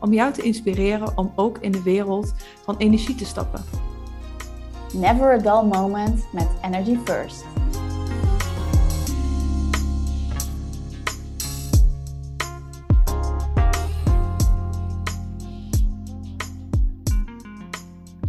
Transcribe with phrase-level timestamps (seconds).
[0.00, 3.64] om jou te inspireren om ook in de wereld van energie te stappen.
[4.92, 7.44] Never a dull moment met Energy First.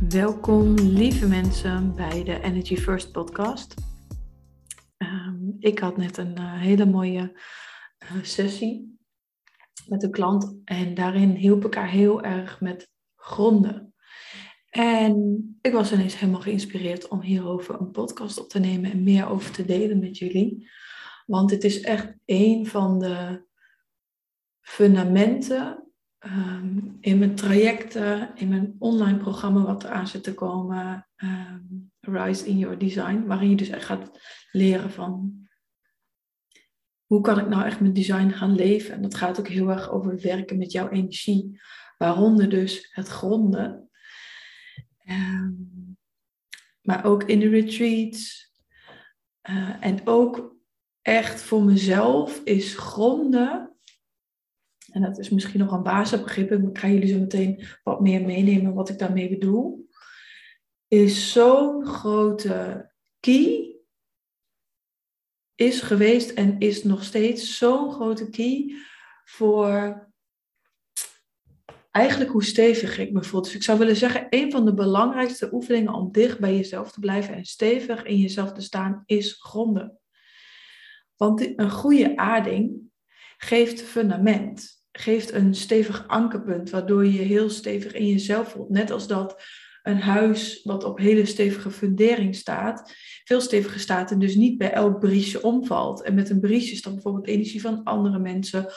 [0.09, 3.73] Welkom lieve mensen bij de Energy First podcast.
[4.97, 7.39] Ehm, ik had net een uh, hele mooie
[8.03, 8.94] uh, sessie
[9.87, 13.93] met een klant en daarin hielp ik haar heel erg met gronden.
[14.69, 19.29] En ik was ineens helemaal geïnspireerd om hierover een podcast op te nemen en meer
[19.29, 20.69] over te delen met jullie.
[21.25, 23.45] Want het is echt een van de
[24.61, 25.85] fundamenten
[26.25, 31.61] Ehm, in mijn trajecten, in mijn online programma wat eraan zit te komen, ehm,
[31.99, 34.19] Rise in Your Design, waarin je dus echt gaat
[34.51, 35.44] leren van
[37.05, 38.93] hoe kan ik nou echt mijn design gaan leven.
[38.93, 41.61] En dat gaat ook heel erg over werken met jouw energie,
[41.97, 43.89] waaronder dus het gronden.
[44.97, 45.51] Ehm,
[46.81, 48.43] maar ook in de retreats.
[49.49, 50.55] Uh, en ook
[51.01, 53.75] echt voor mezelf is gronden
[54.95, 58.73] en dat is misschien nog een basisbegrip, ik ga jullie zo meteen wat meer meenemen
[58.73, 59.89] wat ik daarmee bedoel,
[60.87, 63.74] is zo'n grote key,
[65.55, 68.75] is geweest en is nog steeds zo'n grote key
[69.25, 70.03] voor
[71.91, 73.41] eigenlijk hoe stevig ik me voel.
[73.41, 76.99] Dus ik zou willen zeggen, een van de belangrijkste oefeningen om dicht bij jezelf te
[76.99, 79.99] blijven en stevig in jezelf te staan, is gronden.
[81.15, 82.77] Want een goede aarding
[83.37, 88.69] geeft fundament geeft een stevig ankerpunt, waardoor je heel stevig in jezelf voelt.
[88.69, 89.43] Net als dat
[89.85, 94.71] een huis wat op hele stevige fundering staat, veel steviger staat en dus niet bij
[94.71, 96.01] elk briesje omvalt.
[96.01, 98.67] En met een briesje staat bijvoorbeeld energie van andere mensen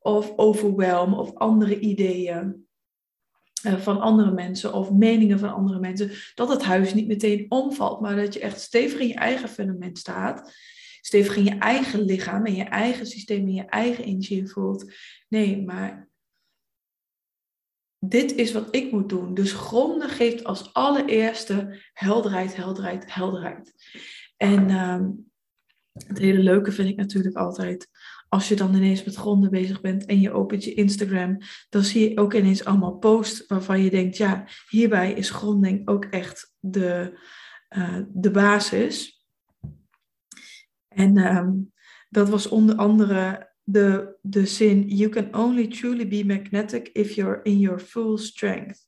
[0.00, 2.66] of overwhelm of andere ideeën
[3.62, 8.00] eh, van andere mensen of meningen van andere mensen, dat het huis niet meteen omvalt,
[8.00, 10.52] maar dat je echt stevig in je eigen fundament staat
[11.00, 14.92] stevig in je eigen lichaam, in je eigen systeem, in je eigen energie voelt.
[15.28, 16.07] Nee, maar
[17.98, 19.34] dit is wat ik moet doen.
[19.34, 23.74] Dus gronden geeft als allereerste helderheid, helderheid, helderheid.
[24.36, 25.10] En ehm,
[26.06, 27.88] het hele leuke vind ik natuurlijk altijd,
[28.28, 31.38] als je dan ineens met gronden bezig bent en je opent je Instagram,
[31.68, 36.04] dan zie je ook ineens allemaal posts waarvan je denkt, ja, hierbij is gronding ook
[36.04, 37.18] echt de,
[37.76, 39.24] uh, de basis.
[40.88, 41.52] En ehm,
[42.08, 47.40] dat was onder andere de, de zin: You can only truly be magnetic if you're
[47.42, 48.86] in your full strength.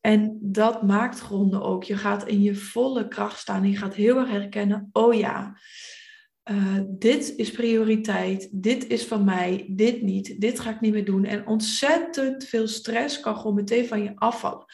[0.00, 1.84] En dat maakt gronden ook.
[1.84, 3.70] Je gaat in je volle kracht staan.
[3.70, 5.56] Je gaat heel erg herkennen: oh ja,
[6.50, 8.48] uh, dit is prioriteit.
[8.52, 9.66] Dit is van mij.
[9.70, 10.40] Dit niet.
[10.40, 11.24] Dit ga ik niet meer doen.
[11.24, 14.64] En ontzettend veel stress kan gewoon meteen van je afvallen.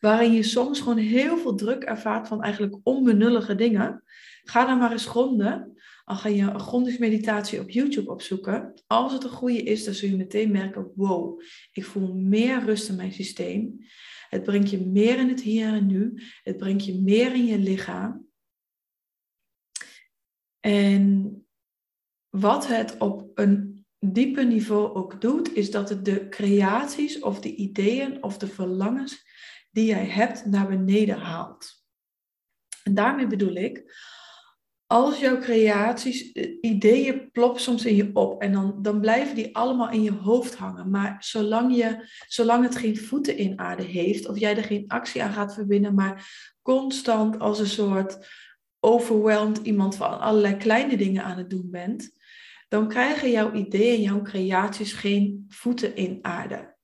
[0.00, 4.02] Waarin je soms gewoon heel veel druk ervaart van eigenlijk onbenullige dingen.
[4.42, 5.77] Ga dan maar eens gronden.
[6.08, 8.74] Al ga je een grondingsmeditatie op YouTube opzoeken.
[8.86, 11.42] Als het een goede is, dan zul je meteen merken: wow,
[11.72, 13.78] ik voel meer rust in mijn systeem.
[14.28, 16.22] Het brengt je meer in het hier en nu.
[16.42, 18.26] Het brengt je meer in je lichaam.
[20.60, 21.32] En
[22.28, 27.54] wat het op een dieper niveau ook doet, is dat het de creaties of de
[27.54, 29.26] ideeën of de verlangens
[29.70, 31.84] die jij hebt naar beneden haalt.
[32.82, 33.92] En daarmee bedoel ik,
[34.88, 39.56] als jouw creaties, eh, ideeën ploppen soms in je op en dan, dan blijven die
[39.56, 40.90] allemaal in je hoofd hangen.
[40.90, 45.22] Maar zolang, je, zolang het geen voeten in aarde heeft, of jij er geen actie
[45.22, 46.30] aan gaat verbinden, maar
[46.62, 48.18] constant als een soort
[48.80, 52.10] overwhelmed iemand van allerlei kleine dingen aan het doen bent,
[52.68, 56.76] dan krijgen jouw ideeën, jouw creaties geen voeten in aarde.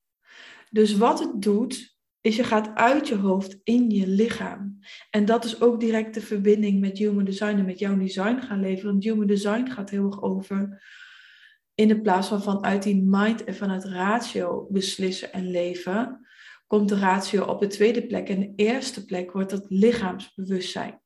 [0.71, 1.94] Dus wat het doet,
[2.25, 4.79] is je gaat uit je hoofd in je lichaam.
[5.11, 8.61] En dat is ook direct de verbinding met human design en met jouw design gaan
[8.61, 8.87] leven.
[8.87, 10.83] Want human design gaat heel erg over
[11.75, 16.27] in de plaats van vanuit die mind en vanuit ratio beslissen en leven,
[16.67, 18.29] komt de ratio op de tweede plek.
[18.29, 21.01] En de eerste plek wordt dat lichaamsbewustzijn.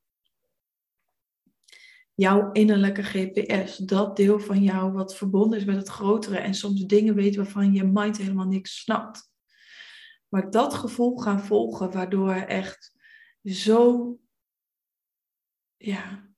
[2.13, 6.85] Jouw innerlijke GPS, dat deel van jou wat verbonden is met het grotere en soms
[6.85, 9.28] dingen weet waarvan je mind helemaal niks snapt.
[10.29, 12.93] Maar dat gevoel gaan volgen, waardoor echt
[13.43, 14.17] zo,
[15.77, 16.29] ja,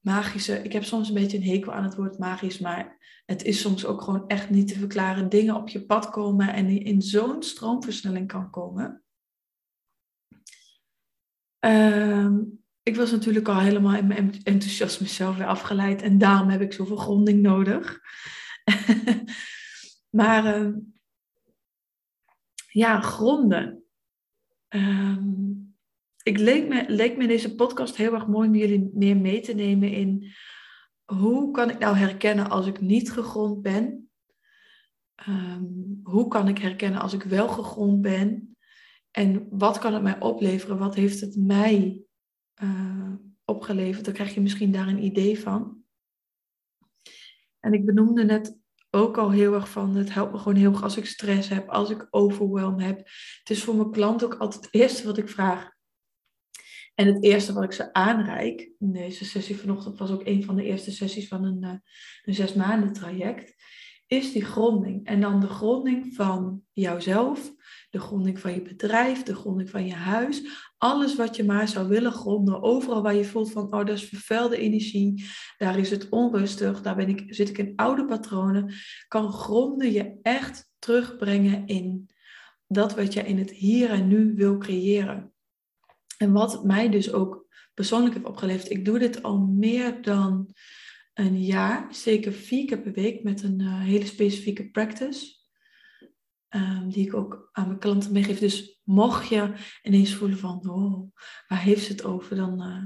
[0.00, 0.62] magische.
[0.62, 3.86] Ik heb soms een beetje een hekel aan het woord magisch, maar het is soms
[3.86, 5.28] ook gewoon echt niet te verklaren.
[5.28, 9.02] Dingen op je pad komen en in zo'n stroomversnelling kan komen.
[11.58, 12.38] Ehm,
[12.82, 16.72] ik was natuurlijk al helemaal in mijn enthousiasme zelf weer afgeleid en daarom heb ik
[16.72, 18.00] zoveel gronding nodig.
[20.20, 20.72] maar ehm,
[22.72, 23.84] ja, gronden.
[24.68, 25.74] Um,
[26.22, 29.52] ik leek me, leek me deze podcast heel erg mooi om jullie meer mee te
[29.52, 30.32] nemen in
[31.04, 34.10] hoe kan ik nou herkennen als ik niet gegrond ben?
[35.14, 35.64] Ehm,
[36.02, 38.56] hoe kan ik herkennen als ik wel gegrond ben?
[39.10, 40.78] En wat kan het mij opleveren?
[40.78, 42.02] Wat heeft het mij
[42.62, 43.14] uh,
[43.44, 44.04] opgeleverd?
[44.04, 45.82] Dan krijg je misschien daar een idee van.
[47.60, 48.59] En ik benoemde net
[48.90, 51.68] ook al heel erg van, het helpt me gewoon heel erg als ik stress heb,
[51.68, 52.96] als ik overwhelm heb.
[53.38, 55.70] Het is voor mijn klant ook altijd het eerste wat ik vraag.
[56.94, 60.56] En het eerste wat ik ze aanreik, in deze sessie vanochtend was ook een van
[60.56, 61.74] de eerste sessies van een, uh,
[62.22, 63.54] een zes maanden traject,
[64.06, 65.06] is die gronding.
[65.06, 67.52] En dan de gronding van jouzelf,
[67.90, 70.42] de gronding van je bedrijf, de gronding van je huis.
[70.78, 74.04] Alles wat je maar zou willen gronden, overal waar je voelt van, oh, dat is
[74.04, 75.24] vervuilde energie,
[75.58, 78.74] daar is het onrustig, daar ben ik, zit ik in oude patronen,
[79.08, 82.10] kan gronden je echt terugbrengen in
[82.66, 85.32] dat wat je in het hier en nu wil creëren.
[86.16, 90.54] En wat mij dus ook persoonlijk heeft opgeleverd, ik doe dit al meer dan
[91.14, 95.39] een jaar, zeker vier keer per week met een uh, hele specifieke practice.
[96.54, 98.38] Um, die ik ook aan mijn klanten meegeef.
[98.38, 99.52] Dus mocht je
[99.82, 101.12] ineens voelen van, oh,
[101.48, 102.36] waar heeft ze het over?
[102.36, 102.82] Dan uh,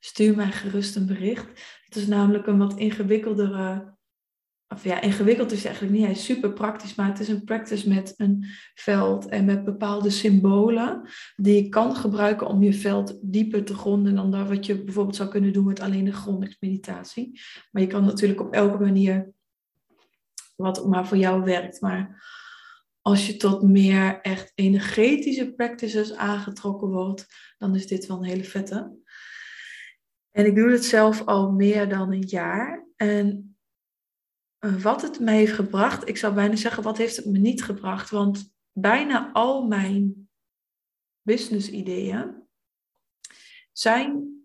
[0.00, 1.46] stuur mij gerust een bericht.
[1.84, 3.98] Het is namelijk een wat ingewikkeldere
[4.74, 6.04] of ja, ingewikkeld is eigenlijk niet.
[6.04, 10.10] Hij is super praktisch, maar het is een practice met een veld en met bepaalde
[10.10, 14.84] symbolen die je kan gebruiken om je veld dieper te gronden dan dat wat je
[14.84, 17.40] bijvoorbeeld zou kunnen doen met alleen de grondingsmeditatie.
[17.70, 19.32] Maar je kan natuurlijk op elke manier
[20.56, 21.80] wat maar voor jou werkt.
[21.80, 22.24] Maar
[23.02, 27.26] als je tot meer echt energetische practices aangetrokken wordt,
[27.58, 28.98] dan is dit wel een hele vette.
[30.30, 32.86] En ik doe het zelf al meer dan een jaar.
[32.96, 33.56] En
[34.58, 38.10] wat het me heeft gebracht, ik zou bijna zeggen, wat heeft het me niet gebracht?
[38.10, 40.28] Want bijna al mijn
[41.22, 42.48] business ideeën
[43.72, 44.38] zijn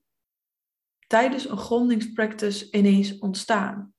[1.07, 3.94] tijdens een grondingspractice ineens ontstaan.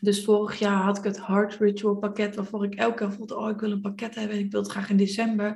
[0.00, 3.50] Dus vorig jaar had ik het Heart Ritual pakket, waarvoor ik elke keer voelde, oh
[3.50, 5.46] ik wil een pakket hebben en ik wil het graag in december.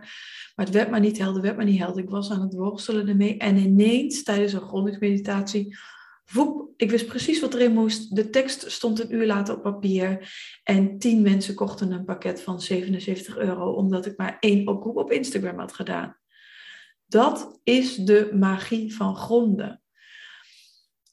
[0.55, 2.03] Maar het werd maar niet helder, werd maar niet helder.
[2.03, 5.77] Ik was aan het worstelen ermee en ineens tijdens een grondingsmeditatie
[6.25, 8.17] Voep, ik wist precies wat erin moest.
[8.17, 10.35] De tekst stond een uur later op papier.
[10.63, 15.13] En tien mensen kochten een pakket van 77 euro, omdat ik maar één oproep op
[15.13, 16.17] Instagram had gedaan.
[17.07, 19.83] Dat is de magie van gronden.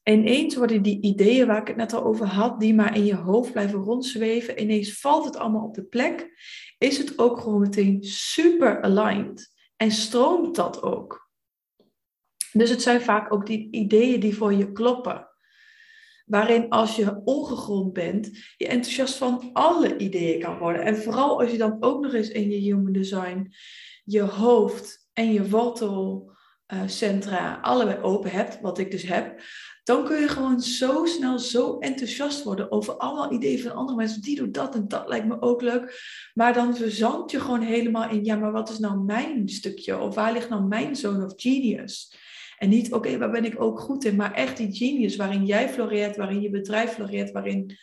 [0.03, 3.15] Ineens worden die ideeën waar ik het net al over had, die maar in je
[3.15, 6.39] hoofd blijven rondzweven, ineens valt het allemaal op de plek.
[6.77, 11.29] Is het ook gewoon meteen super aligned en stroomt dat ook?
[12.51, 15.29] Dus het zijn vaak ook die ideeën die voor je kloppen.
[16.25, 20.83] Waarin als je ongegrond bent, je enthousiast van alle ideeën kan worden.
[20.83, 23.53] En vooral als je dan ook nog eens in je human design
[24.03, 29.41] je hoofd en je wortelcentra allebei open hebt, wat ik dus heb,
[29.83, 34.21] dan kun je gewoon zo snel zo enthousiast worden over allemaal ideeën van andere mensen.
[34.21, 36.01] Die doet dat en dat lijkt me ook leuk.
[36.33, 39.99] Maar dan verzand je gewoon helemaal in, ja, maar wat is nou mijn stukje?
[39.99, 42.15] Of waar ligt nou mijn zone of genius?
[42.57, 45.69] En niet, oké, waar ben ik ook goed in, maar echt die genius waarin jij
[45.69, 47.77] floreert, waarin je bedrijf floreert, waarin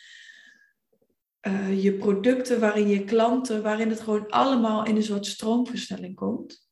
[1.47, 6.67] uh, je producten, waarin je klanten, waarin het gewoon allemaal in een soort stroomversnelling komt.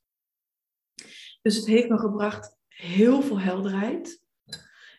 [1.42, 4.22] Dus het heeft me gebracht heel veel helderheid.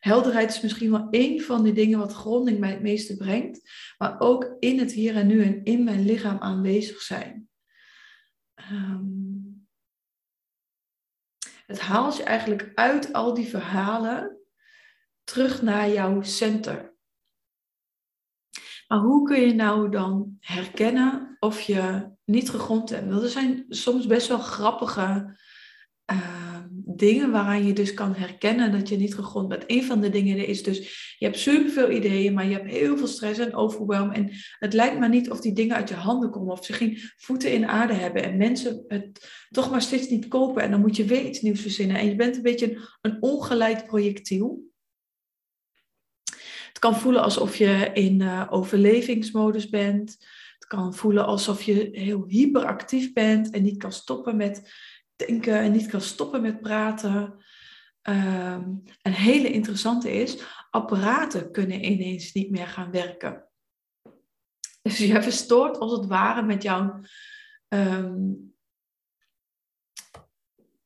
[0.00, 4.20] Helderheid is misschien wel één van de dingen wat gronding mij het meeste brengt, maar
[4.20, 7.48] ook in het hier en nu en in mijn lichaam aanwezig zijn.
[8.72, 9.68] Um,
[11.66, 14.38] het haalt je eigenlijk uit al die verhalen
[15.24, 16.96] terug naar jouw center.
[18.88, 23.22] Maar hoe kun je nou dan herkennen of je niet gegrond bent?
[23.22, 25.38] Er zijn soms best wel grappige
[26.12, 26.38] uh,
[26.98, 29.64] dingen waaraan je dus kan herkennen dat je niet gegrond bent.
[29.66, 30.78] Een van de dingen is dus,
[31.18, 34.10] je hebt superveel ideeën, maar je hebt heel veel stress en overwhelm.
[34.10, 36.98] En het lijkt maar niet of die dingen uit je handen komen, of ze geen
[37.16, 38.22] voeten in aarde hebben.
[38.22, 40.62] En mensen het toch maar steeds niet kopen.
[40.62, 41.96] En dan moet je weer iets nieuws verzinnen.
[41.96, 44.66] En je bent een beetje een, een ongeleid projectiel.
[46.68, 50.18] Het kan voelen alsof je in uh, overlevingsmodus bent
[50.68, 54.72] kan voelen alsof je heel hyperactief bent en niet kan stoppen met
[55.26, 57.44] denken en niet kan stoppen met praten.
[58.02, 63.48] Um, een hele interessante is, apparaten kunnen ineens niet meer gaan werken.
[64.82, 67.00] Dus je verstoort als het ware met jouw,
[67.68, 68.54] um,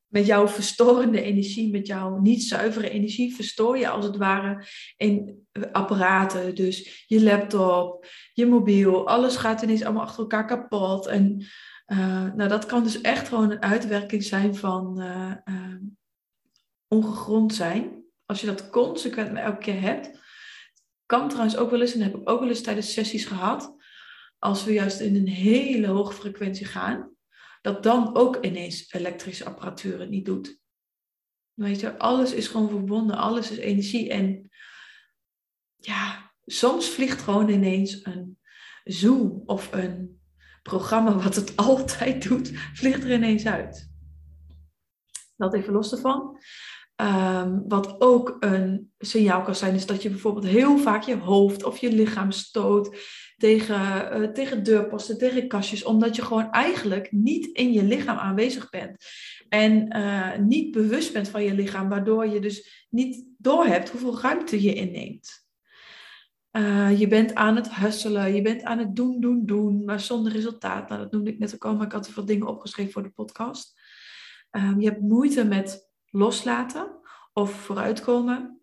[0.06, 5.46] met jouw verstorende energie, met jouw niet zuivere energie, verstoor je als het ware in
[5.72, 6.54] apparaten.
[6.54, 11.06] Dus je laptop, je mobiel, alles gaat ineens allemaal achter elkaar kapot.
[11.06, 11.46] En
[11.86, 15.36] uh, nou, dat kan dus echt gewoon een uitwerking zijn van uh,
[16.88, 18.04] ongegrond zijn.
[18.26, 20.20] Als je dat consequent elke keer hebt.
[21.06, 23.74] Kan trouwens ook wel eens, en dat heb ik ook wel eens tijdens sessies gehad.
[24.38, 27.10] Als we juist in een hele hoge frequentie gaan.
[27.60, 30.60] Dat dan ook ineens elektrische apparatuur het niet doet.
[31.52, 33.16] Weet je, alles is gewoon verbonden.
[33.16, 34.10] Alles is energie.
[34.10, 34.50] En
[35.76, 38.38] ja, soms vliegt gewoon ineens een
[38.84, 40.21] Zoom of een
[40.62, 43.90] programma wat het altijd doet, vliegt er ineens uit.
[45.36, 46.38] Dat even los ervan.
[46.96, 51.64] Ehm, wat ook een signaal kan zijn, is dat je bijvoorbeeld heel vaak je hoofd
[51.64, 52.96] of je lichaam stoot
[53.36, 58.70] tegen, uh, tegen deurposten, tegen kastjes, omdat je gewoon eigenlijk niet in je lichaam aanwezig
[58.70, 59.04] bent.
[59.48, 64.62] En uh, niet bewust bent van je lichaam, waardoor je dus niet doorhebt hoeveel ruimte
[64.62, 65.41] je inneemt.
[66.52, 70.32] Uh, je bent aan het hustelen, je bent aan het doen, doen, doen, maar zonder
[70.32, 70.88] resultaat.
[70.88, 73.02] Nou, dat noemde ik net ook al, maar ik had er veel dingen opgeschreven voor
[73.02, 73.80] de podcast.
[74.50, 77.00] Um, je hebt moeite met loslaten
[77.32, 78.60] of vooruitkomen.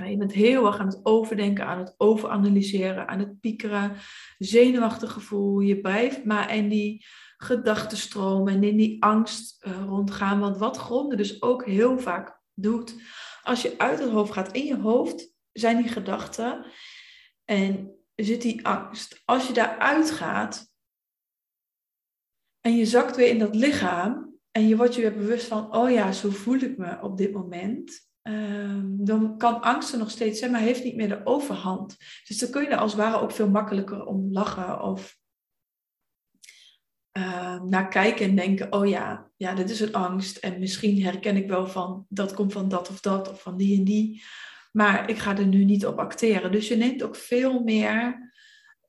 [0.00, 3.92] Uh, je bent heel erg aan het overdenken, aan het overanalyseren, aan het piekeren,
[4.38, 5.60] zenuwachtig gevoel.
[5.60, 10.40] Je blijft maar in die gedachtenstroom en in die angst uh, rondgaan.
[10.40, 12.94] Want wat gronden dus ook heel vaak doet,
[13.42, 16.64] als je uit het hoofd gaat in je hoofd, zijn die gedachten
[17.44, 19.22] en zit die angst.
[19.24, 20.70] Als je daaruit gaat
[22.60, 25.90] en je zakt weer in dat lichaam en je wordt je weer bewust van, oh
[25.90, 28.06] ja, zo voel ik me op dit moment.
[28.22, 31.96] Um, dan kan angst er nog steeds zijn, maar heeft niet meer de overhand.
[32.26, 35.18] Dus dan kun je er als het ware ook veel makkelijker om lachen of
[37.18, 40.36] uh, naar kijken en denken, oh ja, ja, dit is een angst.
[40.36, 43.78] En misschien herken ik wel van, dat komt van dat of dat of van die
[43.78, 44.22] en die.
[44.78, 46.52] Maar ik ga er nu niet op acteren.
[46.52, 48.30] Dus je neemt ook veel meer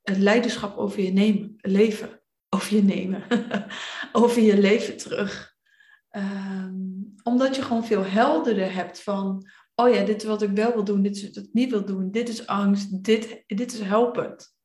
[0.01, 2.21] het leiderschap over je nemen, leven.
[2.49, 3.23] Over je nemen.
[4.21, 5.55] over je leven terug.
[6.11, 10.73] Um, omdat je gewoon veel helderder hebt van, oh ja, dit is wat ik wel
[10.73, 13.79] wil doen, dit is wat ik niet wil doen, dit is angst, dit, dit is
[13.79, 14.55] helpend.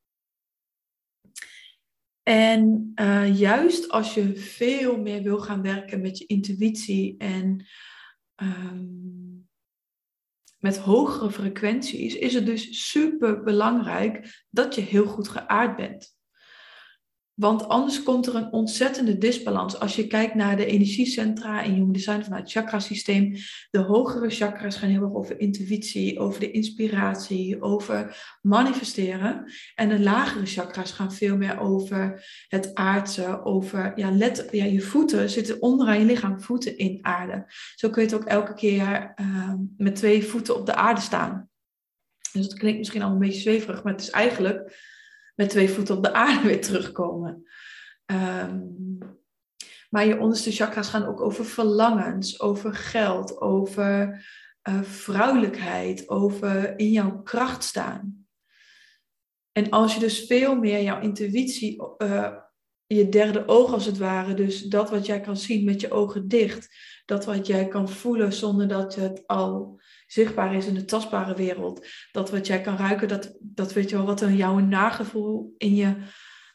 [2.23, 7.67] En uh, juist als je veel meer wil gaan werken met je intuïtie en
[8.37, 9.14] um,
[10.65, 16.17] met hogere frequenties, is het dus super belangrijk dat je heel goed geaard bent.
[17.35, 19.79] Want anders komt er een ontzettende disbalans.
[19.79, 23.37] Als je kijkt naar de energiecentra in Human Design vanuit het chakrasysteem.
[23.71, 29.53] De hogere chakras gaan heel erg over intuïtie, over de inspiratie, over manifesteren.
[29.75, 34.81] En de lagere chakras gaan veel meer over het aardse, over ja, let, ja, je
[34.81, 37.45] voeten zitten onderaan je lichaam, voeten in aarde.
[37.75, 41.49] Zo kun je het ook elke keer uh, met twee voeten op de aarde staan.
[42.33, 44.93] Dus dat klinkt misschien al een beetje zweverig, maar het is eigenlijk
[45.35, 47.47] met twee voeten op de aarde weer terugkomen.
[48.07, 48.99] Um,
[49.91, 54.25] maar je onderste chakras gaan ook over verlangens, over geld, over
[54.69, 58.27] uh, vrouwelijkheid, over in jouw kracht staan.
[59.53, 62.37] En als je dus veel meer jouw intuïtie, uh,
[62.95, 66.29] je derde oog als het ware, dus dat wat jij kan zien met je ogen
[66.29, 66.69] dicht,
[67.05, 71.87] dat wat jij kan voelen zonder dat het al zichtbaar is in de tastbare wereld.
[72.13, 75.75] Dat wat jij kan ruiken, dat, dat weet je wel, wat een jouw nagevoel in
[75.75, 75.95] je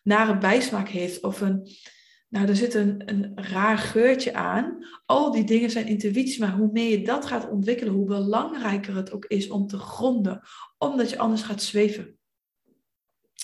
[0.04, 1.24] nare bijsmaak heeft.
[1.24, 1.68] Of een,
[2.30, 4.86] nou, er zit een, een raar geurtje aan.
[5.06, 9.12] Al die dingen zijn intuïtie, maar hoe meer je dat gaat ontwikkelen, hoe belangrijker het
[9.12, 10.42] ook is om te gronden,
[10.78, 12.18] omdat je anders gaat zweven.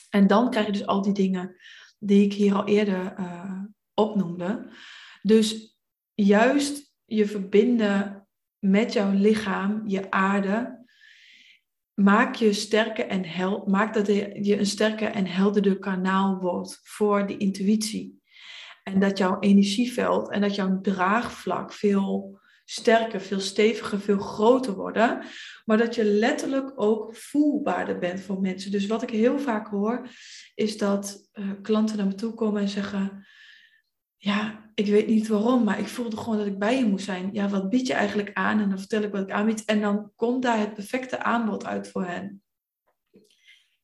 [0.09, 1.55] En dan krijg je dus al die dingen
[1.97, 3.61] die ik hier al eerder uh,
[3.93, 4.69] opnoemde.
[5.21, 5.77] Dus
[6.13, 8.27] juist je verbinden
[8.59, 10.85] met jouw lichaam, je aarde,
[11.93, 13.25] maak je sterker en
[13.65, 14.07] maak dat
[14.45, 18.21] je een sterker en helderder kanaal wordt voor die intuïtie.
[18.83, 25.21] En dat jouw energieveld en dat jouw draagvlak veel sterker, veel steviger, veel groter worden.
[25.65, 28.71] Maar dat je letterlijk ook voelbaarder bent voor mensen.
[28.71, 30.07] Dus wat ik heel vaak hoor,
[30.55, 33.25] is dat uh, klanten naar me toe komen en zeggen:
[34.17, 37.29] Ja, ik weet niet waarom, maar ik voelde gewoon dat ik bij je moest zijn.
[37.33, 38.59] Ja, wat bied je eigenlijk aan?
[38.59, 39.65] En dan vertel ik wat ik aanbied.
[39.65, 42.43] En dan komt daar het perfecte aanbod uit voor hen.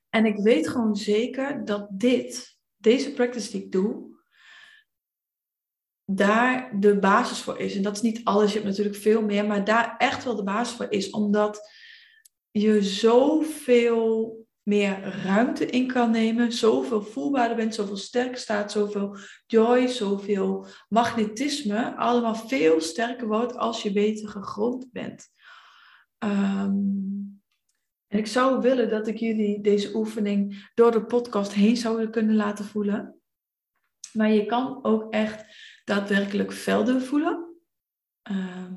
[0.09, 4.11] En ik weet gewoon zeker dat dit deze practice die ik doe,
[6.05, 7.75] daar de basis voor is.
[7.75, 10.43] En dat is niet alles, je hebt natuurlijk veel meer, maar daar echt wel de
[10.43, 11.69] basis voor is, omdat
[12.51, 19.87] je zoveel meer ruimte in kan nemen, zoveel voelbaarder bent, zoveel sterker staat, zoveel joy,
[19.87, 25.29] zoveel magnetisme, allemaal veel sterker wordt als je beter gegrond bent.
[26.17, 26.71] Ehm,
[28.07, 32.35] en ik zou willen dat ik jullie deze oefening door de podcast heen zou kunnen
[32.35, 33.21] laten voelen.
[34.13, 35.45] Maar je kan ook echt
[35.83, 37.55] daadwerkelijk velden voelen.
[38.21, 38.73] Ehm,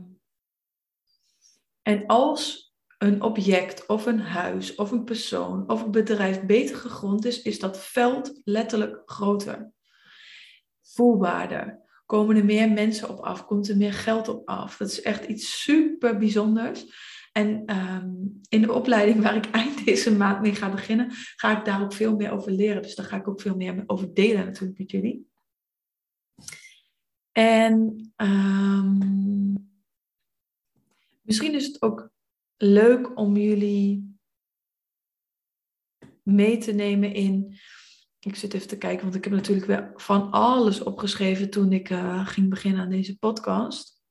[1.82, 7.24] en als een object of een huis of een persoon of een bedrijf beter gegrond
[7.24, 9.72] is, is dat veld letterlijk groter.
[10.82, 11.82] Voelbaarder.
[12.06, 13.44] Komen er meer mensen op af?
[13.44, 14.76] Komt er meer geld op af?
[14.76, 16.84] Dat is echt iets super bijzonders.
[17.32, 18.10] En ehm,
[18.48, 21.92] in de opleiding waar ik eind deze maand mee ga beginnen, ga ik daar ook
[21.92, 22.82] veel meer over leren.
[22.82, 25.32] Dus daar ga ik ook veel meer over delen natuurlijk met jullie.
[27.36, 29.72] En um,
[31.20, 32.10] misschien is het ook
[32.56, 34.18] leuk om jullie
[36.22, 37.58] mee te nemen in.
[38.18, 41.90] Ik zit even te kijken, want ik heb natuurlijk wel van alles opgeschreven toen ik
[41.90, 44.02] uh, ging beginnen aan deze podcast.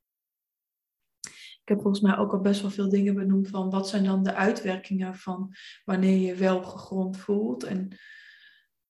[1.62, 4.24] Ik heb volgens mij ook al best wel veel dingen benoemd van wat zijn dan
[4.24, 5.53] de uitwerkingen van
[5.86, 7.63] wanneer je wel gegrond voelt.
[7.63, 7.98] En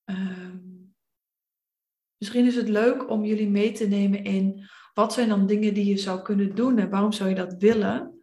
[0.04, 0.54] uh,
[2.18, 5.84] misschien is het leuk om jullie mee te nemen in wat zijn dan dingen die
[5.84, 8.14] je zou kunnen doen en waarom zou je dat willen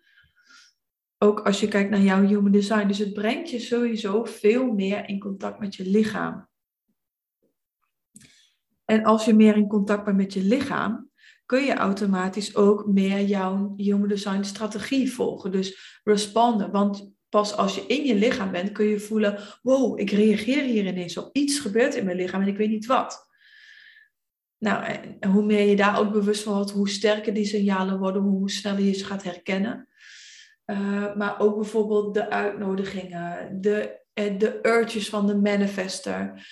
[1.24, 2.88] ook als je kijkt naar jouw human design.
[2.88, 6.50] Dus het brengt je sowieso veel meer in contact met je lichaam.
[8.86, 11.10] En als je meer in contact bent met je lichaam,
[11.46, 15.52] kun je automatisch ook meer jouw human design strategie volgen.
[15.52, 16.72] Dus responden.
[16.72, 20.86] Want pas als je in je lichaam bent, kun je voelen: wow, ik reageer hier
[20.86, 21.36] ineens op.
[21.36, 23.31] Iets gebeurt in mijn lichaam en ik weet niet wat.
[24.63, 24.83] Nou,
[25.20, 28.51] en hoe meer je daar ook bewust van wordt, hoe sterker die signalen worden, hoe
[28.51, 29.88] sneller je ze gaat herkennen.
[30.66, 36.48] Eh, maar ook bijvoorbeeld de uitnodigingen, de, uh, de urges van de manifester.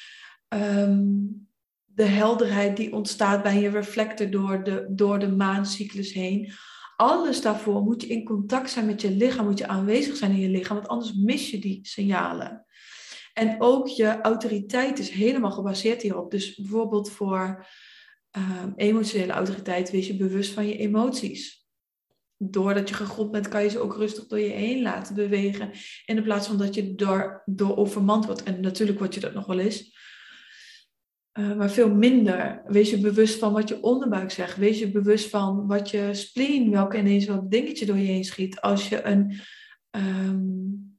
[0.47, 1.07] Ehm,
[1.85, 6.51] de helderheid die ontstaat bij je reflector door de, door de maancyclus heen.
[6.95, 10.39] Alles daarvoor moet je in contact zijn met je lichaam, moet je aanwezig zijn in
[10.39, 12.65] je lichaam, want anders mis je die signalen.
[13.33, 16.31] En ook je autoriteit is helemaal gebaseerd hierop.
[16.31, 17.65] Dus bijvoorbeeld voor
[18.37, 21.59] um, emotionele autoriteit wees je bewust van je emoties
[22.41, 25.71] doordat je gegrond bent, kan je ze ook rustig door je heen laten bewegen.
[26.05, 28.43] In plaats van dat je door, door overmand wordt.
[28.43, 29.97] En natuurlijk word je dat nog wel eens.
[31.39, 32.61] Uh, maar veel minder.
[32.65, 34.57] Wees je bewust van wat je onderbuik zegt.
[34.57, 38.61] Wees je bewust van wat je spleen, welke ineens wat dingetje door je heen schiet.
[38.61, 39.39] Als je een
[39.91, 40.98] um,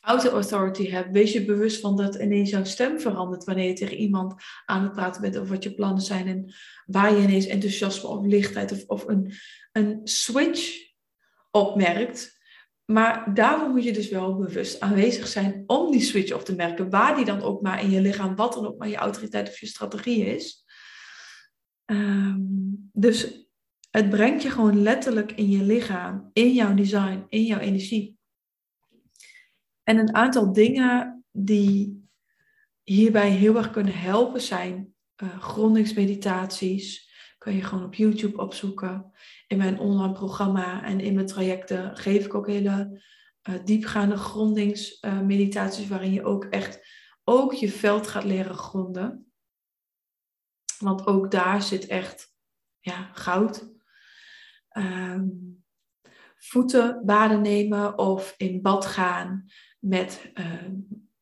[0.00, 3.96] auto authority hebt, wees je bewust van dat ineens jouw stem verandert wanneer je tegen
[3.96, 4.34] iemand
[4.66, 6.54] aan het praten bent over wat je plannen zijn en
[6.86, 9.32] waar je ineens enthousiasme of lichtheid of, of een,
[9.72, 10.92] een switch
[11.50, 12.36] opmerkt.
[12.84, 16.90] Maar daarvoor moet je dus wel bewust aanwezig zijn om die switch op te merken,
[16.90, 19.60] waar die dan ook maar in je lichaam, wat dan ook maar je autoriteit of
[19.60, 20.64] je strategie is.
[21.90, 23.48] Um, dus
[23.90, 28.17] het brengt je gewoon letterlijk in je lichaam, in jouw design, in jouw energie.
[29.88, 32.08] En een aantal dingen die
[32.82, 37.12] hierbij heel erg kunnen helpen zijn uh, grondingsmeditaties.
[37.38, 39.12] Kun je gewoon op YouTube opzoeken.
[39.46, 43.02] In mijn online programma en in mijn trajecten geef ik ook hele
[43.48, 46.86] uh, diepgaande grondingsmeditaties, waarin je ook echt
[47.24, 49.32] ook je veld gaat leren gronden.
[50.78, 52.34] Want ook daar zit echt
[52.80, 53.72] ja, goud.
[54.76, 55.64] Um,
[56.38, 59.44] voeten baden nemen of in bad gaan
[59.78, 60.44] met uh,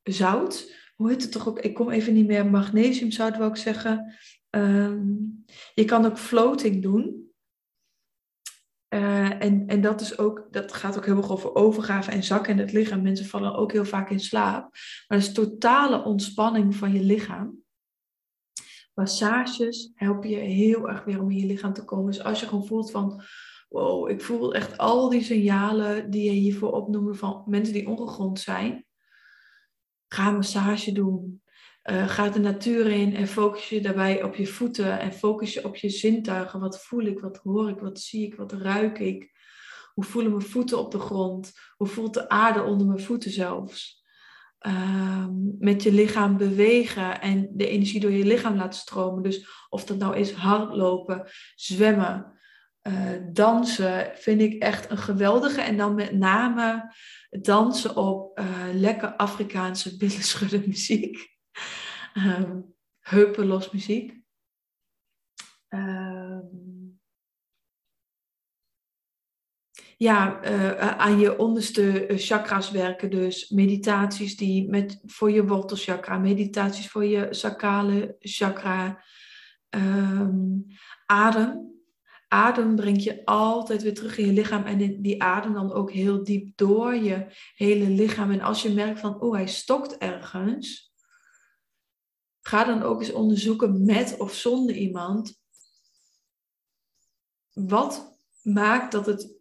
[0.03, 0.75] zout.
[0.95, 1.61] Hoe heet het toch ook?
[1.61, 2.47] Ik kom even niet meer.
[2.47, 4.15] Magnesiumzout wil ik zeggen.
[4.51, 7.31] Um, je kan ook floating doen.
[8.95, 12.53] Uh, en, en dat, is ook, dat gaat ook heel erg over overgave en zakken
[12.53, 13.03] in het lichaam.
[13.03, 14.63] Mensen vallen ook heel vaak in slaap.
[15.09, 17.65] Maar dat is totale ontspanning van je lichaam.
[18.95, 22.13] Massages helpen je heel erg weer om in je lichaam te komen.
[22.13, 23.23] Dus als je gewoon voelt van
[23.69, 28.41] wow, ik voel echt al die signalen die je hiervoor opnoemen van mensen die ongegrond
[28.41, 28.87] zijn.
[30.09, 31.43] Ga een massage doen.
[31.91, 35.65] Uh, ga de natuur in en focus je daarbij op je voeten en focus je
[35.65, 36.61] op je zintuigen.
[36.61, 39.31] Wat voel ik, wat hoor ik, wat zie ik, wat ruik ik?
[39.95, 41.53] Hoe voelen mijn voeten op de grond?
[41.77, 44.05] Hoe voelt de aarde onder mijn voeten zelfs?
[44.67, 45.27] Uh,
[45.59, 49.23] met je lichaam bewegen en de energie door je lichaam laten stromen.
[49.23, 52.36] Dus of dat nou is hardlopen, zwemmen,
[52.87, 55.61] uh, dansen vind ik echt een geweldige.
[55.61, 56.95] En dan met name
[57.31, 61.35] dansen op uh, lekker Afrikaanse billenschudden muziek.
[62.15, 64.21] Um, heupen los muziek.
[65.69, 66.45] Ehm,
[69.97, 73.11] ja, uh, aan je onderste eh, chakras werken.
[73.11, 79.05] Dus meditaties die met, voor je wortelchakra, meditaties voor je sacrale chakra.
[79.71, 80.67] Um,
[81.07, 81.76] adem.
[82.29, 86.25] Adem brengt je altijd weer terug in je lichaam en die adem dan ook heel
[86.25, 88.31] diep door je hele lichaam.
[88.31, 90.93] En als je merkt van, oh, hij stokt ergens,
[92.41, 95.41] ga dan ook eens onderzoeken met of zonder iemand.
[97.53, 99.37] Wat maakt dat het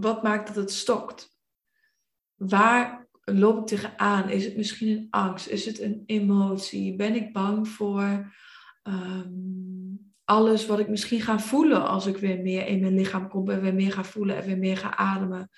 [0.00, 1.38] wat maakt dat het stokt?
[2.34, 4.28] Waar loop ik tegenaan?
[4.28, 5.46] Is het misschien een angst?
[5.46, 6.96] Is het een emotie?
[6.96, 8.34] Ben ik bang voor
[8.82, 9.30] ehm,
[10.30, 13.60] alles wat ik misschien ga voelen als ik weer meer in mijn lichaam kom en
[13.60, 15.50] weer meer ga voelen en weer meer ga ademen?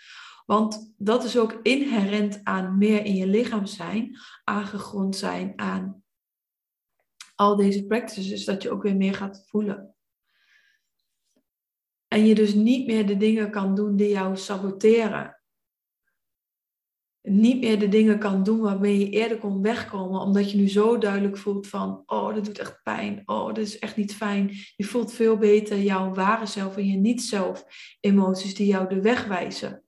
[0.47, 6.03] Want dat is ook inherent aan meer in je lichaam zijn, aangegrond zijn aan
[7.35, 9.95] al deze practices, dat je ook weer meer gaat voelen.
[12.09, 15.42] En je dus niet meer de dingen kan doen die jou saboteren.
[17.23, 20.99] Niet meer de dingen kan doen waarmee je eerder kon wegkomen, omdat je nu zo
[20.99, 24.51] duidelijk voelt van, oh, dat doet echt pijn, oh, dat is echt niet fijn.
[24.77, 27.65] Je voelt veel beter jouw ware zelf en je niet-zelf
[28.01, 29.83] emoties die jou de weg wijzen.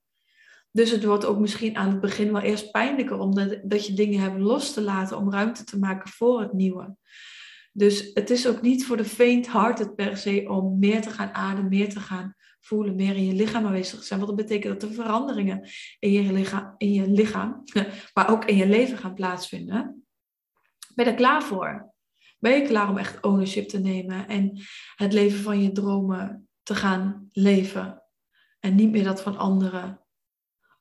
[0.70, 4.20] Dus het wordt ook misschien aan het begin wel eerst pijnlijker, omdat dat je dingen
[4.20, 6.96] hebt los te laten om ruimte te maken voor het nieuwe.
[7.72, 11.68] Dus het is ook niet voor de faint-hearted per se om meer te gaan ademen,
[11.68, 14.20] meer te gaan voelen, meer in je lichaam aanwezig zijn.
[14.20, 17.62] Want dat betekent dat er veranderingen in je lichaam, in je lichaam
[18.14, 20.06] maar ook in je leven gaan plaatsvinden.
[20.94, 21.92] Ben je er klaar voor?
[22.38, 24.60] Ben je klaar om echt ownership te nemen en
[24.94, 28.02] het leven van je dromen te gaan leven?
[28.60, 30.00] En niet meer dat van anderen.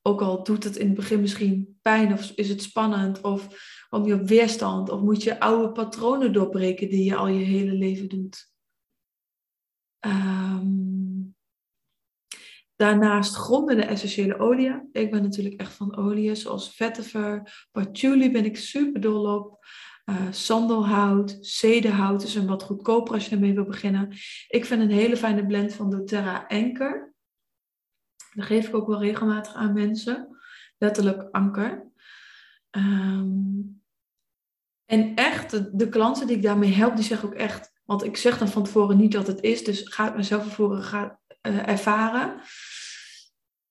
[0.01, 3.47] Ook al doet het in het begin misschien pijn of is het spannend of
[3.89, 7.71] kom je op weerstand of moet je oude patronen doorbreken die je al je hele
[7.71, 8.51] leven doet.
[10.05, 11.35] Um,
[12.83, 14.89] daarnaast de essentiële oliën.
[14.91, 19.65] Ik ben natuurlijk echt van oliën zoals vetiver, patchouli ben ik super dol op.
[20.05, 24.09] Uh, sandelhout, zedenhout is een wat goedkoper als je ermee wil beginnen.
[24.47, 27.13] Ik vind een hele fijne blend van doTERRA Anker.
[28.33, 30.37] Dat geef ik ook wel regelmatig aan mensen.
[30.77, 31.91] Letterlijk anker.
[32.71, 33.81] Um,
[34.85, 38.17] en echt, de, de, klanten die ik daarmee help, die zeggen ook echt, want ik
[38.17, 41.67] zeg dan van tevoren niet dat het is, dus ga het mezelf ervoor ga, uh,
[41.67, 42.41] ervaren.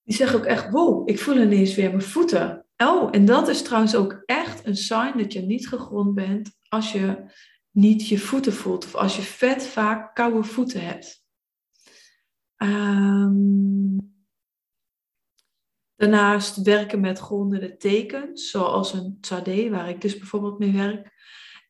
[0.02, 2.66] Die zeggen ook echt, wow, ik voel ineens weer mijn voeten.
[2.76, 6.92] Oh, en dat is trouwens ook echt een sign dat je niet gegrond bent als
[6.92, 7.24] je
[7.70, 11.24] niet je voeten voelt of als je vet vaak koude voeten hebt.
[12.56, 14.12] Um,
[16.02, 21.11] Daarnaast werken met grondende tekens, zoals een tzadé, waar ik dus bijvoorbeeld mee werk.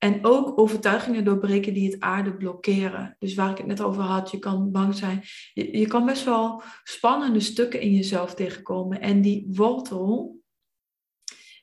[0.02, 3.16] En ook overtuigingen doorbreken die het aarde blokkeren.
[3.18, 5.22] Dus waar ik het net over had, je kan bang zijn.
[5.54, 9.00] Je, kan best wel spannende stukken in jezelf tegenkomen.
[9.00, 10.40] En die wortel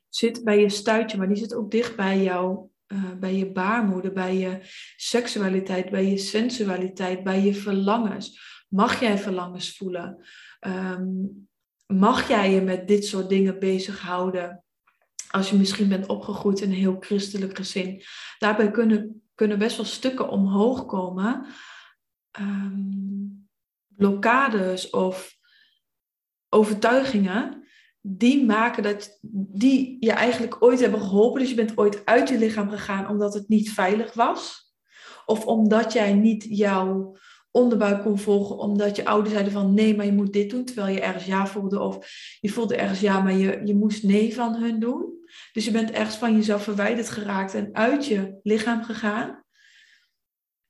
[0.09, 4.13] zit bij je stuitje, maar die zit ook dicht bij jou, uh, bij je baarmoeder,
[4.13, 4.59] bij je
[4.95, 8.39] seksualiteit, bij je sensualiteit, bij je verlangens.
[8.69, 10.25] Mag jij verlangens voelen?
[10.67, 11.47] Um,
[11.85, 14.63] mag jij je met dit soort dingen bezighouden?
[15.31, 18.03] Als je misschien bent opgegroeid in een heel christelijk gezin.
[18.37, 21.45] Daarbij kunnen, kunnen best wel stukken omhoog komen.
[22.39, 23.49] Um,
[23.87, 25.37] blokkades of
[26.49, 27.67] overtuigingen.
[28.01, 31.39] Die maken dat die je eigenlijk ooit hebben geholpen.
[31.39, 34.73] Dus je bent ooit uit je lichaam gegaan omdat het niet veilig was.
[35.25, 37.17] Of omdat jij niet jouw
[37.51, 40.93] onderbuik kon volgen, omdat je ouders zeiden van nee, maar je moet dit doen, terwijl
[40.93, 42.07] je ergens ja voelde, of
[42.39, 45.17] je voelde ergens ja, maar je, je moest nee van hun doen.
[45.51, 49.43] Dus je bent ergens van jezelf verwijderd geraakt en uit je lichaam gegaan.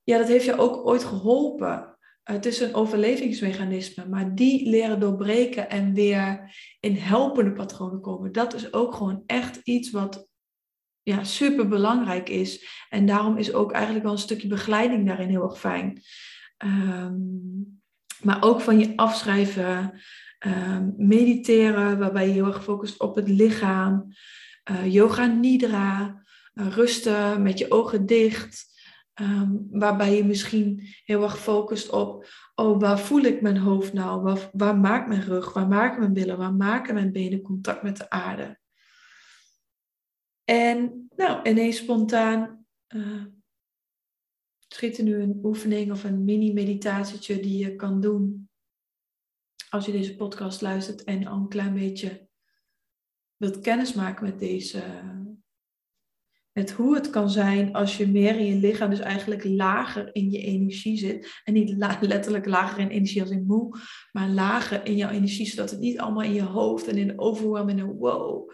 [0.03, 1.97] Ja, dat heeft je ook ooit geholpen.
[2.23, 8.31] Het is een overlevingsmechanisme, maar die leren doorbreken en weer in helpende patronen komen.
[8.31, 10.27] Dat is ook gewoon echt iets wat
[11.01, 12.67] ja, super belangrijk is.
[12.89, 16.01] En daarom is ook eigenlijk wel een stukje begeleiding daarin heel erg fijn.
[16.59, 17.17] Ehm,
[18.23, 20.01] maar ook van je afschrijven,
[20.45, 24.13] um, mediteren, waarbij je heel erg focust op het lichaam.
[24.71, 28.67] Uh, yoga nidra, uh, rusten met je ogen dicht.
[29.21, 34.37] Um, waarbij je misschien heel erg focust op, oh, waar voel ik mijn hoofd nou?
[34.51, 35.53] Waar, maakt mijn rug?
[35.53, 36.37] Waar maken mijn billen?
[36.37, 38.59] Waar maken mijn benen contact met de aarde?
[40.43, 43.23] En nou, ineens spontaan uh,
[44.73, 48.49] schiet er nu een oefening of een mini-meditatietje die je kan doen
[49.69, 52.27] als je deze podcast luistert en al een klein beetje
[53.37, 54.83] wilt kennismaken met deze,
[56.51, 60.31] met hoe het kan zijn als je meer in je lichaam, dus eigenlijk lager in
[60.31, 61.41] je energie zit.
[61.43, 61.69] En niet
[62.01, 63.79] letterlijk lager in energie als in moe,
[64.11, 67.69] maar lager in jouw energie, zodat het niet allemaal in je hoofd en in overwhelm
[67.69, 68.51] en een wow.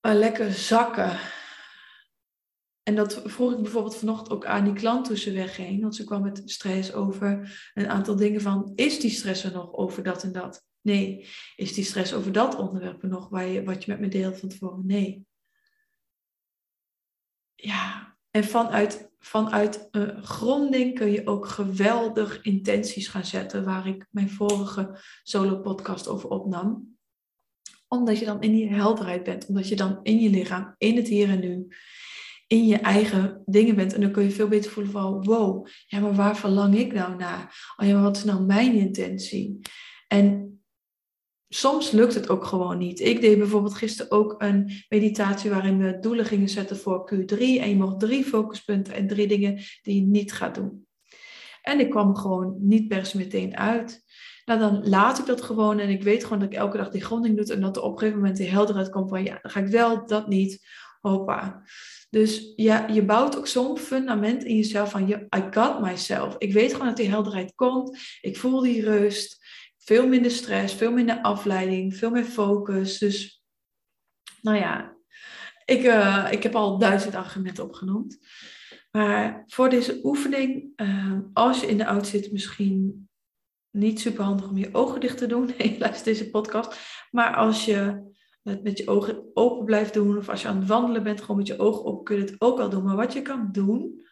[0.00, 1.18] Maar lekker zakken.
[2.90, 5.80] En dat vroeg ik bijvoorbeeld vanochtend ook aan die klant toen ze wegging.
[5.80, 9.72] Want ze kwam met stress over een aantal dingen van, is die stress er nog
[9.72, 10.64] over dat en dat?
[10.80, 11.28] Nee.
[11.56, 14.38] Is die stress over dat onderwerp er nog waar je, wat je met me deelt
[14.38, 14.86] van tevoren?
[14.86, 15.28] Nee
[17.62, 19.88] ja, en vanuit, vanuit
[20.22, 26.98] gronding kun je ook geweldig intenties gaan zetten, waar ik mijn vorige solo-podcast over opnam.
[27.88, 31.08] Omdat je dan in die helderheid bent, omdat je dan in je lichaam, in het
[31.08, 31.68] hier en nu,
[32.50, 33.94] in je eigen dingen bent.
[33.94, 37.16] En dan kun je veel beter voelen van, wow, ja, maar waar verlang ik nou
[37.16, 37.74] naar?
[37.76, 39.58] Oh ja, wat is nou mijn intentie?
[40.08, 40.60] En
[41.48, 43.00] soms lukt het ook gewoon niet.
[43.00, 47.38] Ik deed bijvoorbeeld gisteren ook een meditatie waarin we doelen gingen zetten voor Q3.
[47.38, 50.86] En je mocht drie focuspunten en drie dingen die je niet gaat doen.
[51.62, 54.02] En ik kwam gewoon niet per se meteen uit.
[54.44, 57.04] Nou, dan laat ik dat gewoon en ik weet gewoon dat ik elke dag die
[57.04, 59.50] gronding doe en dat er op een gegeven moment die helderheid komt van ja, dan
[59.50, 60.66] ga ik wel, dat niet.
[61.00, 61.62] Hoppa.
[62.10, 66.34] Dus ja, je bouwt ook zo'n fundament in jezelf van I got myself.
[66.38, 67.98] Ik weet gewoon dat die helderheid komt.
[68.20, 69.38] Ik voel die rust
[69.78, 72.98] veel minder stress, veel minder afleiding, veel meer focus.
[72.98, 73.42] Dus,
[74.40, 74.96] nou ja,
[75.64, 78.18] ik, uh, ik heb al duizend argumenten opgenoemd.
[78.90, 83.08] Maar voor deze oefening, uh, als je in de auto zit, misschien
[83.70, 85.50] niet super handig om je ogen dicht te doen.
[85.58, 86.78] Nee, luister deze podcast.
[87.10, 88.09] Maar als je
[88.42, 91.36] het met je ogen open blijft doen, of als je aan het wandelen bent, gewoon
[91.36, 92.84] met je ogen open, kun je het ook al doen.
[92.84, 94.06] Maar wat je kan doen,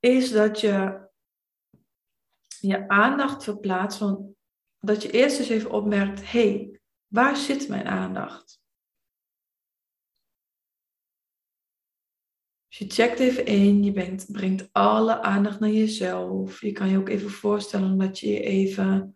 [0.00, 1.02] is dat je
[2.60, 4.34] je aandacht verplaatst van
[4.78, 8.62] dat je eerst eens even opmerkt, hé, hey, waar zit mijn aandacht?
[12.68, 16.60] Dus je checkt even in, je brengt, brengt alle aandacht naar jezelf.
[16.60, 19.13] Je kan je ook even voorstellen dat je je even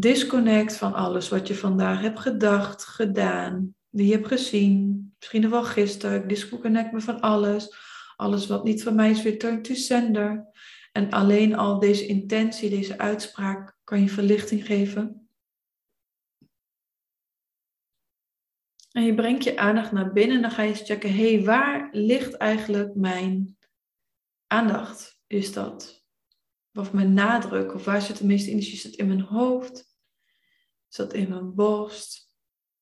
[0.00, 5.04] disconnect van alles wat je vandaag hebt gedacht, gedaan, wie je hebt gezien.
[5.18, 6.28] Misschien wel gisteren.
[6.28, 7.76] Disconnect me van alles.
[8.16, 10.46] Alles wat niet van mij is, return to sender.
[10.92, 15.28] En alleen al deze intentie, deze uitspraak, kan je verlichting geven.
[18.92, 21.44] En je brengt je aandacht naar binnen en dan ga je eens checken, hé, hey,
[21.44, 23.56] waar ligt eigenlijk mijn
[24.46, 25.20] aandacht?
[25.26, 26.04] Is dat?
[26.72, 27.74] Of mijn nadruk?
[27.74, 28.82] Of waar zit de meeste energie?
[28.82, 29.85] Dat in mijn hoofd?
[30.88, 32.30] Is dat in mijn borst?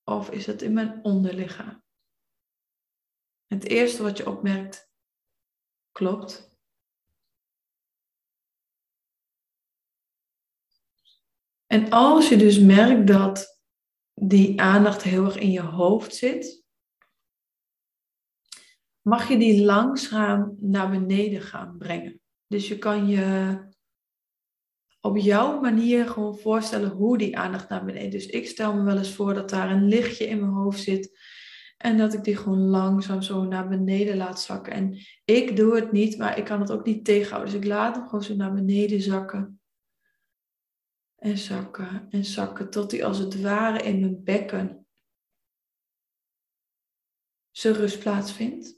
[0.04, 1.82] Of is dat in mijn onderlichaam?
[3.46, 4.90] Het eerste wat je opmerkt,
[5.92, 6.52] klopt.
[11.66, 13.60] En als je dus merkt dat
[14.14, 16.64] die aandacht heel erg in je hoofd zit,
[19.00, 22.20] mag je die langzaam naar beneden gaan brengen.
[22.46, 23.58] Dus je kan je
[25.04, 28.10] op jouw manier gewoon voorstellen hoe die aandacht naar beneden.
[28.10, 31.18] Dus ik stel me wel eens voor dat daar een lichtje in mijn hoofd zit
[31.76, 34.72] en dat ik die gewoon langzaam zo naar beneden laat zakken.
[34.72, 37.52] En ik doe het niet, maar ik kan het ook niet tegenhouden.
[37.52, 39.60] Dus ik laat hem gewoon zo naar beneden zakken.
[41.16, 44.86] En zakken en zakken tot hij als het ware in mijn bekken
[47.50, 48.76] zijn rust plaatsvindt.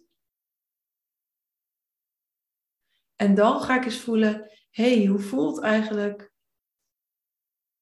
[3.16, 6.32] En dan ga ik eens voelen, hé, hey, hoe voelt eigenlijk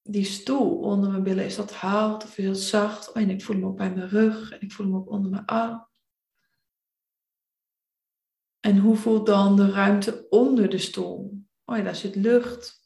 [0.02, 1.44] die stoel onder mijn billen?
[1.44, 3.09] Is dat hard of heel zacht?
[3.09, 5.30] Oh, en ik voel hem ook bij mijn rug en ik voel hem ook onder
[5.30, 5.88] mijn arm.
[8.61, 11.44] En hoe voelt dan de ruimte onder de stoel?
[11.64, 12.85] Oh ja, daar zit lucht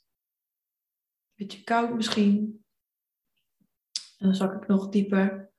[1.39, 2.65] beetje koud misschien.
[4.19, 5.53] En dan zak ik nog dieper.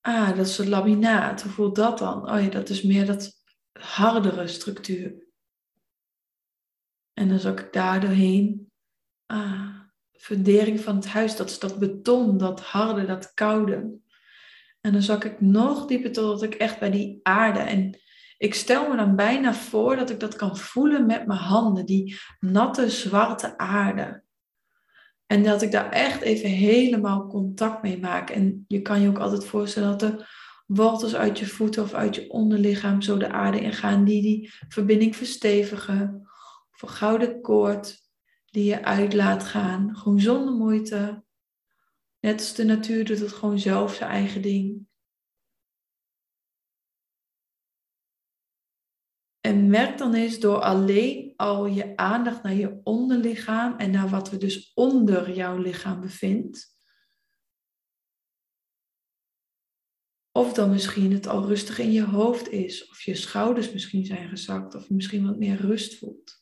[0.00, 1.42] Ah, dat is het laminaat.
[1.42, 2.30] Hoe voelt dat dan?
[2.30, 3.42] Oh ja, dat is meer dat
[3.72, 5.27] hardere structuur.
[7.18, 8.70] En dan zak ik daar doorheen.
[9.26, 9.80] Ah,
[10.12, 13.90] fundering van het huis, dat is dat beton, dat harde, dat koude.
[14.80, 17.58] En dan zak ik nog dieper totdat ik echt bij die aarde.
[17.58, 18.00] En
[18.36, 22.18] ik stel me dan bijna voor dat ik dat kan voelen met mijn handen, die
[22.40, 24.22] natte zwarte aarde.
[25.26, 28.30] En dat ik daar echt even helemaal contact mee maak.
[28.30, 30.24] En je kan je ook altijd voorstellen dat de
[30.66, 35.16] wortels uit je voeten of uit je onderlichaam zo de aarde ingaan, die die verbinding
[35.16, 36.27] verstevigen.
[36.82, 38.00] Een gouden koord
[38.44, 41.24] die je uit laat gaan, gewoon zonder moeite.
[42.20, 44.86] Net als de natuur doet het gewoon zelf zijn eigen ding.
[49.40, 54.32] En merk dan eens door alleen al je aandacht naar je onderlichaam en naar wat
[54.32, 56.76] er dus onder jouw lichaam bevindt.
[60.32, 62.88] Of dan misschien het al rustig in je hoofd is.
[62.88, 64.74] Of je schouders misschien zijn gezakt.
[64.74, 66.37] Of je misschien wat meer rust voelt.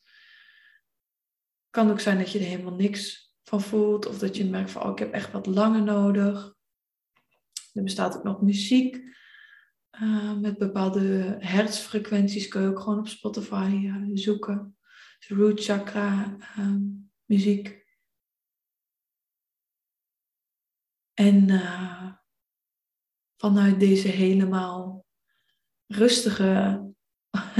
[1.77, 4.05] Kan ook zijn dat je er helemaal niks van voelt.
[4.05, 6.55] Of dat je merkt van, oh, ik heb echt wat langer nodig.
[7.73, 8.95] Er bestaat ook nog muziek.
[10.01, 14.77] Uh, met bepaalde hertzfrequenties kun je ook gewoon op Spotify uh, zoeken.
[15.19, 16.75] Dus root chakra uh,
[17.25, 17.85] muziek.
[21.13, 22.13] En uh,
[23.35, 25.05] vanuit deze helemaal
[25.87, 26.83] rustige,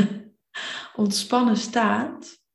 [0.96, 2.46] ontspannen staat,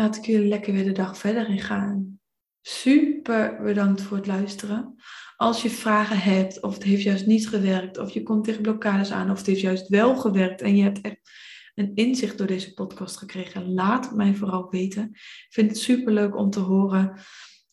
[0.00, 2.20] laat ik jullie lekker weer de dag verder in gaan.
[2.60, 4.94] Super bedankt voor het luisteren.
[5.36, 9.10] Als je vragen hebt, of het heeft juist niet gewerkt, of je komt tegen blokkades
[9.10, 11.30] aan, of het heeft juist wel gewerkt en je hebt echt
[11.74, 15.08] een inzicht door deze podcast gekregen, laat het mij vooral weten.
[15.12, 17.20] Ik vind het super leuk om te horen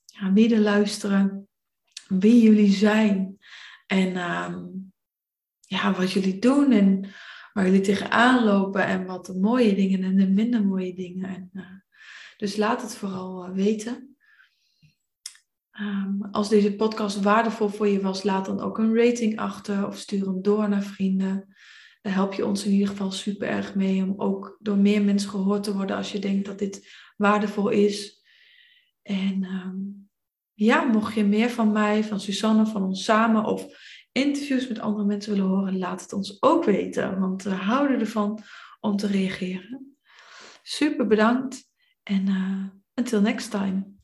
[0.06, 1.48] ja, wie er luisteren,
[2.08, 3.38] wie jullie zijn.
[3.86, 4.56] En uh,
[5.60, 7.06] ja, wat jullie doen en
[7.54, 11.30] waar jullie tegenaan lopen en wat de mooie dingen en de minder mooie dingen.
[11.30, 11.66] En, uh,
[12.38, 14.18] dus laat het vooral uh, weten.
[15.80, 19.98] Um, als deze podcast waardevol voor je was, laat dan ook een rating achter of
[19.98, 21.56] stuur hem door naar vrienden.
[22.02, 25.30] Daar help je ons in ieder geval super erg mee om ook door meer mensen
[25.30, 28.24] gehoord te worden als je denkt dat dit waardevol is.
[29.02, 30.10] En um,
[30.54, 33.66] ja, mocht je meer van mij, van Susanne, van ons samen of
[34.12, 37.20] interviews met andere mensen willen horen, laat het ons ook weten.
[37.20, 38.44] Want we houden ervan
[38.80, 39.98] om te reageren.
[40.64, 41.67] Super bedankt
[42.08, 42.66] en uh,
[42.96, 43.97] until next time.